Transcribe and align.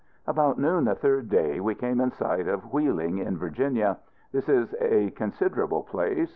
About 0.25 0.57
noon 0.57 0.85
the 0.85 0.95
third 0.95 1.29
day, 1.29 1.59
we 1.59 1.75
came 1.75 2.01
in 2.01 2.09
sight 2.09 2.47
of 2.47 2.73
Wheeling, 2.73 3.19
in 3.19 3.37
Virginia. 3.37 3.99
This 4.31 4.49
is 4.49 4.73
a 4.81 5.11
considerable 5.11 5.83
place. 5.83 6.27